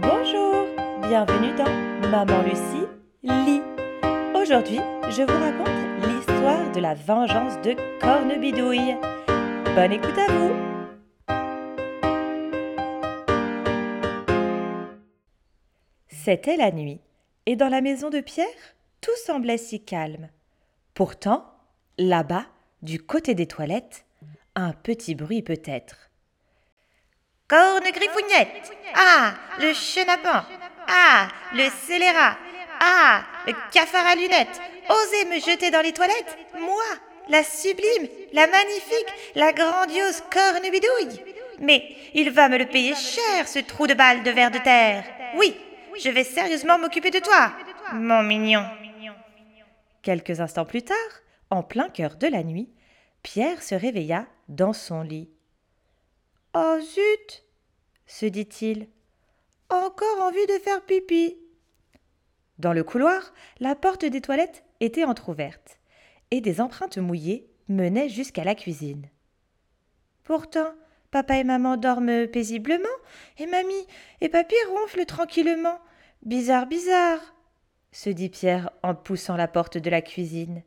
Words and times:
Bonjour, 0.00 0.66
bienvenue 1.02 1.54
dans 1.56 2.08
Maman 2.08 2.42
Lucie 2.42 2.86
lit. 3.22 3.62
Aujourd'hui, 4.34 4.78
je 5.10 5.22
vous 5.22 5.38
raconte 5.38 6.06
l'histoire 6.06 6.70
de 6.70 6.80
la 6.80 6.94
vengeance 6.94 7.60
de 7.62 7.74
Cornebidouille. 8.00 8.96
Bonne 9.74 9.92
écoute 9.92 10.16
à 10.16 10.32
vous. 10.32 10.52
C'était 16.08 16.56
la 16.56 16.70
nuit, 16.70 17.00
et 17.46 17.56
dans 17.56 17.68
la 17.68 17.80
maison 17.80 18.08
de 18.08 18.20
Pierre, 18.20 18.46
tout 19.00 19.16
semblait 19.26 19.58
si 19.58 19.84
calme. 19.84 20.28
Pourtant, 20.94 21.44
là-bas, 21.98 22.46
du 22.82 23.00
côté 23.00 23.34
des 23.34 23.46
toilettes, 23.46 24.04
un 24.54 24.72
petit 24.72 25.16
bruit 25.16 25.42
peut-être. 25.42 26.07
Corne 27.48 27.90
griffougnette 27.92 28.72
Ah, 28.94 29.32
le 29.58 29.72
chenapan. 29.72 30.44
Ah, 30.86 31.28
le 31.54 31.68
scélérat. 31.70 32.36
Ah, 32.80 33.22
le 33.46 33.54
cafard 33.72 34.06
à 34.06 34.14
lunettes. 34.14 34.60
Osez 34.90 35.24
me 35.24 35.40
jeter 35.40 35.70
dans 35.70 35.80
les 35.80 35.92
toilettes. 35.92 36.36
Moi, 36.60 36.84
la 37.28 37.42
sublime, 37.42 38.08
la 38.32 38.46
magnifique, 38.46 39.14
la 39.34 39.52
grandiose 39.52 40.22
corne 40.30 40.62
bidouille 40.62 41.24
Mais 41.58 41.96
il 42.14 42.30
va 42.30 42.48
me 42.48 42.58
le 42.58 42.66
payer 42.66 42.94
cher, 42.94 43.48
ce 43.48 43.58
trou 43.60 43.86
de 43.86 43.94
balle 43.94 44.22
de 44.22 44.30
verre 44.30 44.50
de 44.50 44.58
terre. 44.58 45.04
Oui, 45.36 45.56
je 45.98 46.10
vais 46.10 46.24
sérieusement 46.24 46.78
m'occuper 46.78 47.10
de 47.10 47.18
toi, 47.18 47.52
mon 47.92 48.22
mignon. 48.22 48.64
Quelques 50.02 50.40
instants 50.40 50.64
plus 50.64 50.82
tard, 50.82 50.96
en 51.50 51.62
plein 51.62 51.88
cœur 51.88 52.16
de 52.16 52.26
la 52.26 52.42
nuit, 52.42 52.70
Pierre 53.22 53.62
se 53.62 53.74
réveilla 53.74 54.26
dans 54.48 54.72
son 54.72 55.02
lit. 55.02 55.28
Oh 56.54 56.78
zut 56.80 57.44
se 58.06 58.26
dit-il. 58.26 58.88
Encore 59.68 60.22
envie 60.22 60.46
de 60.46 60.58
faire 60.62 60.82
pipi. 60.84 61.36
Dans 62.58 62.72
le 62.72 62.82
couloir, 62.82 63.32
la 63.60 63.74
porte 63.74 64.04
des 64.04 64.20
toilettes 64.20 64.64
était 64.80 65.04
entr'ouverte, 65.04 65.78
et 66.30 66.40
des 66.40 66.60
empreintes 66.60 66.98
mouillées 66.98 67.48
menaient 67.68 68.08
jusqu'à 68.08 68.44
la 68.44 68.54
cuisine. 68.54 69.08
Pourtant, 70.24 70.72
papa 71.10 71.36
et 71.36 71.44
maman 71.44 71.76
dorment 71.76 72.26
paisiblement, 72.26 72.88
et 73.36 73.46
mamie 73.46 73.86
et 74.20 74.28
papy 74.28 74.56
ronflent 74.68 75.06
tranquillement. 75.06 75.78
Bizarre, 76.22 76.66
bizarre, 76.66 77.34
se 77.92 78.10
dit 78.10 78.30
Pierre 78.30 78.70
en 78.82 78.94
poussant 78.94 79.36
la 79.36 79.48
porte 79.48 79.78
de 79.78 79.90
la 79.90 80.02
cuisine. 80.02 80.62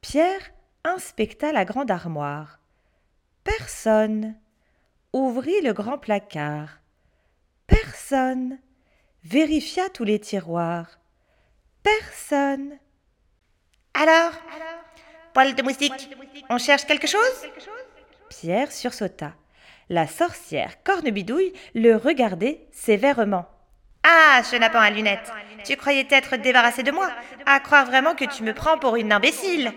Pierre 0.00 0.52
inspecta 0.84 1.52
la 1.52 1.64
grande 1.64 1.90
armoire. 1.90 2.60
Personne. 3.44 4.36
Ouvrit 5.12 5.60
le 5.60 5.72
grand 5.72 5.98
placard. 5.98 6.80
Personne. 7.66 8.58
Vérifia 9.24 9.88
tous 9.90 10.04
les 10.04 10.18
tiroirs. 10.18 10.98
Personne. 11.82 12.78
Alors 13.94 14.32
Poil 15.34 15.54
de 15.54 15.62
moustique, 15.62 16.10
on 16.50 16.58
cherche 16.58 16.86
quelque 16.86 17.06
chose? 17.06 17.46
Pierre 18.28 18.72
sursauta. 18.72 19.32
La 19.88 20.06
sorcière 20.06 20.82
Cornebidouille 20.82 21.52
le 21.74 21.96
regardait 21.96 22.66
sévèrement. 22.70 23.46
Ah, 24.02 24.42
chenapan 24.42 24.80
à 24.80 24.90
lunettes, 24.90 25.30
tu 25.64 25.76
croyais 25.76 26.04
t'être 26.04 26.36
débarrassé 26.36 26.82
de 26.82 26.90
moi, 26.90 27.10
à 27.46 27.60
croire 27.60 27.86
vraiment 27.86 28.14
que 28.14 28.24
tu 28.24 28.42
me 28.42 28.52
prends 28.52 28.78
pour 28.78 28.96
une 28.96 29.12
imbécile. 29.12 29.72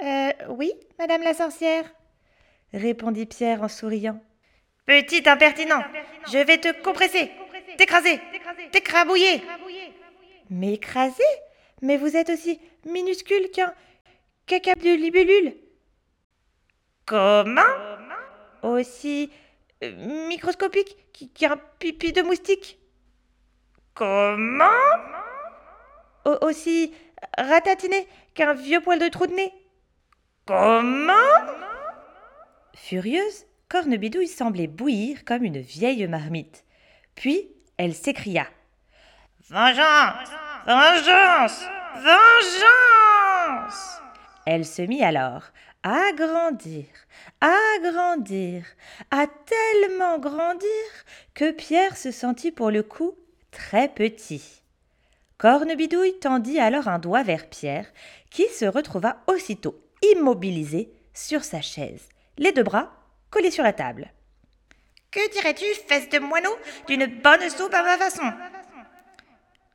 Euh, 0.00 0.30
oui, 0.48 0.72
madame 0.98 1.22
la 1.22 1.34
sorcière, 1.34 1.84
répondit 2.74 3.26
Pierre 3.26 3.62
en 3.62 3.68
souriant. 3.68 4.20
Petit 4.86 5.26
impertinent, 5.28 5.82
je 6.30 6.38
vais 6.38 6.58
te 6.58 6.82
compresser, 6.82 7.30
t'écraser, 7.78 8.20
t'écrabouiller. 8.70 9.42
M'écraser 10.50 11.22
Mais 11.80 11.96
vous 11.96 12.16
êtes 12.16 12.28
aussi 12.28 12.60
minuscule 12.84 13.50
qu'un 13.50 13.72
caca 14.46 14.74
de 14.74 14.94
libellule. 14.94 15.54
Comment? 17.06 17.62
Aussi 18.62 19.30
euh, 19.82 20.28
microscopique 20.28 20.96
qu'un 21.34 21.56
pipi 21.78 22.12
de 22.12 22.22
moustique. 22.22 22.78
Comment? 23.94 24.64
Aussi 26.42 26.92
ratatiné 27.38 28.06
qu'un 28.34 28.54
vieux 28.54 28.80
poil 28.80 28.98
de 28.98 29.08
trou 29.08 29.26
de 29.26 29.34
nez. 29.34 29.52
Comment? 30.46 31.12
Furieuse, 32.74 33.46
Cornebidouille 33.68 34.28
semblait 34.28 34.66
bouillir 34.66 35.24
comme 35.24 35.44
une 35.44 35.60
vieille 35.60 36.06
marmite. 36.06 36.64
Puis 37.14 37.48
elle 37.76 37.94
s'écria. 37.94 38.46
Vengeance! 39.48 40.28
Vengeance! 40.66 41.64
Vengeance! 41.96 44.00
Elle 44.46 44.66
se 44.66 44.82
mit 44.82 45.02
alors 45.02 45.44
à 45.82 46.12
grandir, 46.16 46.86
à 47.42 47.58
grandir, 47.82 48.64
à 49.10 49.26
tellement 49.26 50.18
grandir 50.18 50.68
que 51.34 51.50
Pierre 51.50 51.96
se 51.96 52.10
sentit 52.10 52.52
pour 52.52 52.70
le 52.70 52.82
coup 52.82 53.14
très 53.50 53.88
petit. 53.88 54.62
Cornebidouille 55.36 56.18
tendit 56.20 56.58
alors 56.58 56.88
un 56.88 56.98
doigt 56.98 57.22
vers 57.22 57.50
Pierre, 57.50 57.86
qui 58.30 58.48
se 58.48 58.64
retrouva 58.64 59.18
aussitôt 59.26 59.78
immobilisé 60.02 60.90
sur 61.12 61.44
sa 61.44 61.60
chaise, 61.60 62.08
les 62.38 62.52
deux 62.52 62.62
bras 62.62 62.92
collés 63.30 63.50
sur 63.50 63.64
la 63.64 63.72
table. 63.72 64.10
Que 65.10 65.30
dirais-tu, 65.32 65.66
fesse 65.86 66.08
de 66.08 66.18
moineau, 66.18 66.56
d'une 66.86 67.06
bonne 67.06 67.48
soupe 67.48 67.74
à 67.74 67.82
ma 67.82 67.96
façon? 67.96 68.32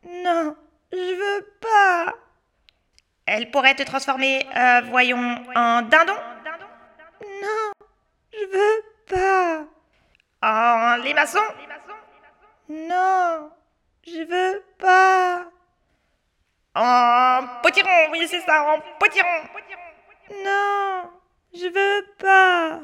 Non, 0.06 0.56
je 0.92 0.98
veux 0.98 1.48
pas. 1.62 2.14
Elle 3.26 3.52
pourrait 3.52 3.76
te 3.76 3.84
transformer, 3.84 4.48
euh, 4.56 4.82
voyons, 4.90 5.46
en 5.56 5.82
dindon? 5.84 6.18
Non, 7.42 7.72
je 8.34 8.46
veux 8.52 8.84
pas. 9.08 9.66
En 10.42 10.96
limaçon? 10.98 11.40
Non, 12.70 13.52
je 14.06 14.24
veux 14.24 14.64
pas. 14.78 15.46
En 16.76 17.62
potiron, 17.62 18.12
oui, 18.12 18.28
c'est 18.28 18.42
ça, 18.42 18.64
en 18.64 18.80
potiron. 19.00 19.28
Non, 20.44 21.12
je 21.54 21.66
veux 21.66 22.06
pas. 22.18 22.82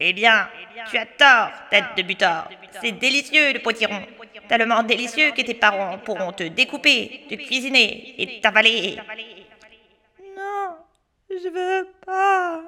Eh 0.00 0.12
bien, 0.12 0.48
tu 0.90 0.98
as 0.98 1.06
tort, 1.06 1.52
tête 1.70 1.96
de 1.96 2.02
butor. 2.02 2.48
C'est 2.80 2.92
délicieux 2.92 3.52
le 3.52 3.60
potiron. 3.60 4.02
Tellement 4.48 4.82
délicieux 4.82 5.30
que 5.30 5.42
tes 5.42 5.54
parents 5.54 5.98
pourront 5.98 6.32
te 6.32 6.42
découper, 6.44 7.26
te 7.28 7.34
cuisiner 7.34 8.14
et 8.18 8.40
t'avaler. 8.40 8.98
Non, 10.36 10.76
je 11.30 11.48
veux 11.48 11.88
pas. 12.04 12.62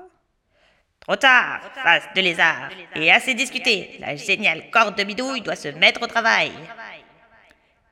Trop 1.00 1.16
tard, 1.16 1.60
face 1.74 2.08
de 2.14 2.20
lézard. 2.20 2.70
Et 2.94 3.10
assez 3.12 3.34
discuté. 3.34 3.96
La 4.00 4.16
géniale 4.16 4.70
corde 4.70 4.96
de 4.96 5.04
bidouille 5.04 5.40
doit 5.40 5.56
se 5.56 5.68
mettre 5.68 6.02
au 6.02 6.06
travail. 6.06 6.52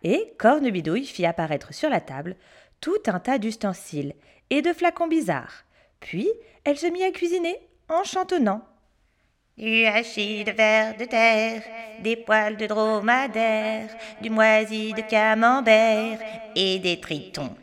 Et 0.03 0.35
Cornebidouille 0.39 1.07
fit 1.07 1.27
apparaître 1.27 1.73
sur 1.73 1.91
la 1.91 2.01
table 2.01 2.37
tout 2.81 3.03
un 3.07 3.21
tas 3.21 3.39
d'ustensiles 3.39 4.15
et 4.51 4.63
de 4.63 4.73
flacons 4.73 5.07
bizarres. 5.07 5.64
Puis 6.05 6.29
elle 6.65 6.77
se 6.77 6.87
mit 6.87 7.03
à 7.03 7.11
cuisiner 7.11 7.57
en 7.89 8.05
chantonnant. 8.05 8.61
Du 9.57 9.87
hachis 9.87 10.45
de 10.45 10.53
verre 10.53 10.97
de 10.99 11.07
terre, 11.07 11.63
des 12.01 12.17
poils 12.17 12.59
de 12.59 12.67
dromadaire, 12.67 13.89
du 14.21 14.29
moisi 14.29 14.93
de 14.93 15.01
camembert 15.01 16.19
et 16.55 16.79
des 16.79 17.01
tritons. 17.01 17.57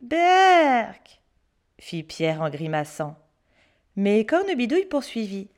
Berk 0.00 1.20
fit 1.78 2.02
Pierre 2.02 2.42
en 2.42 2.50
grimaçant. 2.50 3.16
Mais 3.94 4.26
Cornebidouille 4.26 4.86
poursuivit. 4.86 5.48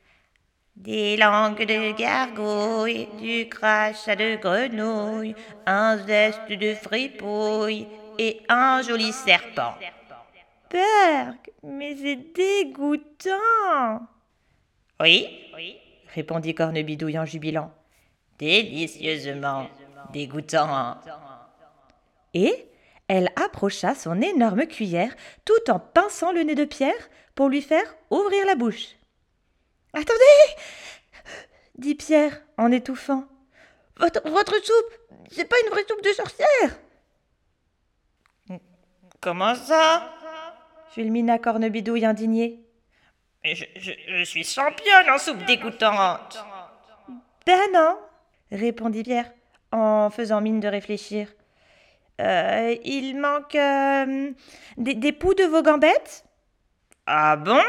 Des 0.75 1.17
langues 1.17 1.65
de 1.65 1.97
gargouille, 1.97 3.07
du 3.19 3.49
crachat 3.49 4.15
de 4.15 4.35
grenouille, 4.35 5.35
un 5.65 5.97
zeste 5.97 6.51
de 6.51 6.75
fripouille 6.75 7.87
et 8.19 8.41
un 8.49 8.83
joli 8.83 9.11
serpent. 9.11 9.73
Mais 11.63 11.95
c'est 11.95 12.33
dégoûtant. 12.33 14.07
Oui, 14.99 15.27
répondit 16.13 16.55
Cornebidouille 16.55 17.19
en 17.19 17.25
jubilant. 17.25 17.71
Délicieusement 18.39 19.67
dégoûtant. 20.11 20.97
Et 22.33 22.67
elle 23.07 23.29
approcha 23.35 23.95
son 23.95 24.21
énorme 24.21 24.65
cuillère 24.65 25.13
tout 25.45 25.71
en 25.71 25.79
pinçant 25.79 26.31
le 26.31 26.41
nez 26.41 26.55
de 26.55 26.65
Pierre 26.65 27.09
pour 27.35 27.49
lui 27.49 27.61
faire 27.61 27.95
ouvrir 28.09 28.45
la 28.45 28.55
bouche. 28.55 28.95
Attendez 29.93 30.55
dit 31.77 31.95
Pierre 31.95 32.41
en 32.57 32.71
étouffant. 32.71 33.25
Votre, 33.97 34.27
votre 34.29 34.55
soupe, 34.63 35.19
c'est 35.31 35.45
pas 35.47 35.55
une 35.65 35.71
vraie 35.71 35.85
soupe 35.87 36.03
de 36.03 36.13
sorcière 36.13 36.79
Comment 39.21 39.55
ça? 39.55 40.11
Fulmina 40.93 41.39
Cornebidouille 41.39 42.05
indigné. 42.05 42.59
je, 43.43 43.65
je, 43.75 43.91
je 44.07 44.23
suis 44.23 44.43
championne 44.43 45.09
en 45.09 45.17
soupe 45.17 45.43
dégoûtante. 45.45 46.43
Ben 47.45 47.59
non, 47.73 47.97
répondit 48.51 49.03
Pierre, 49.03 49.31
en 49.71 50.09
faisant 50.09 50.41
mine 50.41 50.59
de 50.59 50.67
réfléchir. 50.67 51.27
Euh, 52.21 52.75
il 52.83 53.17
manque 53.19 53.55
euh, 53.55 54.31
des, 54.77 54.93
des 54.93 55.11
poux 55.11 55.33
de 55.33 55.43
vos 55.43 55.63
gambettes? 55.63 56.23
Ah 57.05 57.35
bon? 57.35 57.61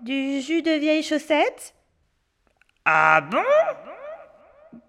Du 0.00 0.40
jus 0.42 0.62
de 0.62 0.72
vieilles 0.72 1.02
chaussettes 1.02 1.74
Ah 2.84 3.22
bon? 3.22 3.42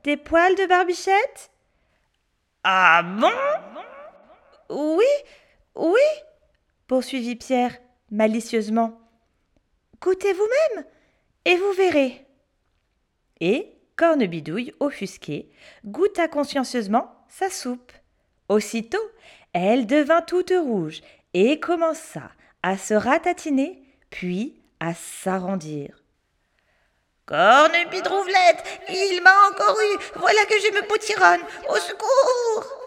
Des 0.04 0.18
poils 0.18 0.56
de 0.56 0.68
barbichette? 0.68 1.50
Ah 2.64 3.02
bon? 3.04 3.32
Oui, 4.70 5.06
oui, 5.76 6.02
poursuivit 6.88 7.36
Pierre 7.36 7.78
malicieusement. 8.12 9.00
Goûtez 10.02 10.34
vous-même, 10.34 10.86
et 11.46 11.56
vous 11.56 11.72
verrez. 11.74 12.26
Et 13.40 13.72
Cornebidouille, 13.96 14.74
offusquée, 14.80 15.50
goûta 15.86 16.28
consciencieusement 16.28 17.26
sa 17.30 17.50
soupe. 17.50 17.92
Aussitôt, 18.50 19.12
elle 19.54 19.88
devint 19.88 20.22
toute 20.22 20.52
rouge 20.52 21.02
et 21.34 21.60
commença 21.60 22.30
à 22.62 22.78
se 22.78 22.94
ratatiner, 22.94 23.82
puis 24.10 24.62
à 24.80 24.94
s'arrondir. 24.94 26.04
Cornebidrouvelette, 27.26 28.64
il 28.90 29.22
m'a 29.24 29.50
encore 29.50 29.78
eu, 29.80 29.98
voilà 30.20 30.46
que 30.46 30.60
je 30.60 30.74
me 30.74 30.88
potironne, 30.88 31.42
au 31.70 31.76
secours 31.78 32.86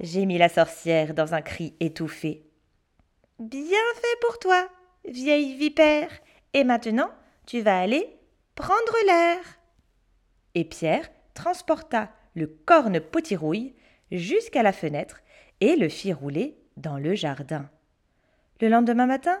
gémit 0.00 0.38
la 0.38 0.48
sorcière 0.48 1.14
dans 1.14 1.34
un 1.34 1.42
cri 1.42 1.74
étouffé. 1.80 2.45
Bien 3.38 3.78
fait 3.96 4.20
pour 4.22 4.38
toi, 4.38 4.66
vieille 5.04 5.56
vipère, 5.56 6.08
et 6.54 6.64
maintenant 6.64 7.10
tu 7.44 7.60
vas 7.60 7.78
aller 7.78 8.16
prendre 8.54 8.94
l'air. 9.06 9.38
Et 10.54 10.64
Pierre 10.64 11.10
transporta 11.34 12.10
le 12.34 12.46
corne 12.46 12.98
potirouille 12.98 13.74
jusqu'à 14.10 14.62
la 14.62 14.72
fenêtre 14.72 15.20
et 15.60 15.76
le 15.76 15.90
fit 15.90 16.14
rouler 16.14 16.56
dans 16.78 16.96
le 16.96 17.14
jardin. 17.14 17.68
Le 18.62 18.68
lendemain 18.68 19.04
matin, 19.04 19.38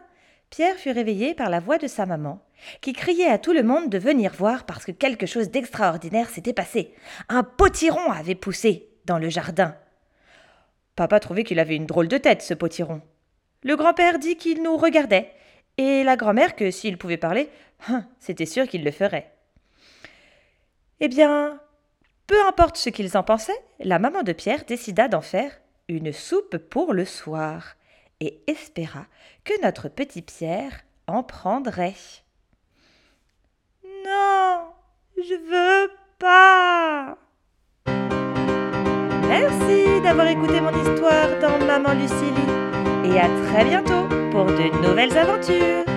Pierre 0.50 0.76
fut 0.76 0.90
réveillé 0.90 1.34
par 1.34 1.48
la 1.48 1.60
voix 1.60 1.78
de 1.78 1.86
sa 1.86 2.04
maman, 2.04 2.44
qui 2.82 2.92
criait 2.92 3.30
à 3.30 3.38
tout 3.38 3.54
le 3.54 3.62
monde 3.62 3.88
de 3.88 3.98
venir 3.98 4.30
voir 4.34 4.66
parce 4.66 4.84
que 4.84 4.92
quelque 4.92 5.24
chose 5.24 5.50
d'extraordinaire 5.50 6.28
s'était 6.28 6.52
passé. 6.52 6.94
Un 7.30 7.42
potiron 7.42 8.12
avait 8.12 8.34
poussé 8.34 8.90
dans 9.06 9.18
le 9.18 9.30
jardin. 9.30 9.74
Papa 10.96 11.18
trouvait 11.18 11.44
qu'il 11.44 11.60
avait 11.60 11.76
une 11.76 11.86
drôle 11.86 12.08
de 12.08 12.18
tête, 12.18 12.42
ce 12.42 12.52
potiron. 12.52 13.00
Le 13.66 13.74
grand-père 13.74 14.20
dit 14.20 14.36
qu'il 14.36 14.62
nous 14.62 14.76
regardait, 14.76 15.32
et 15.76 16.04
la 16.04 16.14
grand-mère 16.14 16.54
que 16.54 16.70
s'il 16.70 16.98
pouvait 16.98 17.16
parler, 17.16 17.50
hein, 17.88 18.06
c'était 18.20 18.46
sûr 18.46 18.68
qu'il 18.68 18.84
le 18.84 18.92
ferait. 18.92 19.34
Eh 21.00 21.08
bien, 21.08 21.58
peu 22.28 22.36
importe 22.46 22.76
ce 22.76 22.90
qu'ils 22.90 23.16
en 23.16 23.24
pensaient, 23.24 23.60
la 23.80 23.98
maman 23.98 24.22
de 24.22 24.30
Pierre 24.30 24.64
décida 24.66 25.08
d'en 25.08 25.20
faire 25.20 25.50
une 25.88 26.12
soupe 26.12 26.58
pour 26.58 26.94
le 26.94 27.04
soir 27.04 27.74
et 28.20 28.40
espéra 28.46 29.06
que 29.42 29.60
notre 29.64 29.88
petit 29.88 30.22
Pierre 30.22 30.84
en 31.08 31.24
prendrait. 31.24 31.94
Non, 33.84 34.60
je 35.16 35.34
veux 35.34 35.90
pas. 36.20 37.18
Merci 39.26 40.00
d'avoir 40.02 40.28
écouté 40.28 40.60
mon 40.60 40.70
histoire 40.70 41.40
dans 41.40 41.58
Maman 41.66 41.94
Lucilie 41.94 42.65
et 43.06 43.20
à 43.20 43.28
très 43.46 43.64
bientôt 43.64 44.08
pour 44.30 44.46
de 44.46 44.86
nouvelles 44.86 45.16
aventures. 45.16 45.95